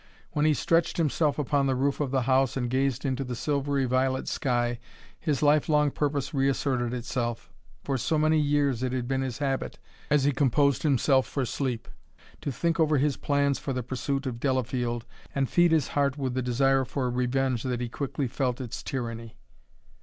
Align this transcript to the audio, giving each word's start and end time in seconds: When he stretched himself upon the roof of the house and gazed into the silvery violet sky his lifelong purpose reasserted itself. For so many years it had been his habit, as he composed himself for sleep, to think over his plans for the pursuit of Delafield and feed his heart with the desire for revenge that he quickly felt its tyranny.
When 0.31 0.47
he 0.47 0.55
stretched 0.55 0.97
himself 0.97 1.37
upon 1.37 1.67
the 1.67 1.75
roof 1.75 1.99
of 1.99 2.09
the 2.09 2.23
house 2.23 2.57
and 2.57 2.71
gazed 2.71 3.05
into 3.05 3.23
the 3.23 3.35
silvery 3.35 3.85
violet 3.85 4.27
sky 4.27 4.79
his 5.19 5.43
lifelong 5.43 5.91
purpose 5.91 6.33
reasserted 6.33 6.91
itself. 6.91 7.51
For 7.83 7.99
so 7.99 8.17
many 8.17 8.39
years 8.39 8.81
it 8.81 8.93
had 8.93 9.07
been 9.07 9.21
his 9.21 9.37
habit, 9.37 9.77
as 10.09 10.23
he 10.23 10.31
composed 10.31 10.81
himself 10.81 11.27
for 11.27 11.45
sleep, 11.45 11.87
to 12.41 12.51
think 12.51 12.79
over 12.79 12.97
his 12.97 13.15
plans 13.15 13.59
for 13.59 13.73
the 13.73 13.83
pursuit 13.83 14.25
of 14.25 14.39
Delafield 14.39 15.05
and 15.35 15.47
feed 15.47 15.71
his 15.71 15.89
heart 15.89 16.17
with 16.17 16.33
the 16.33 16.41
desire 16.41 16.83
for 16.83 17.07
revenge 17.11 17.61
that 17.61 17.79
he 17.79 17.87
quickly 17.87 18.27
felt 18.27 18.59
its 18.59 18.81
tyranny. 18.81 19.37